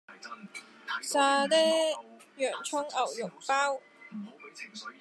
[1.03, 1.91] 沙爹
[2.37, 2.81] 洋蔥
[3.13, 3.79] 牛肉包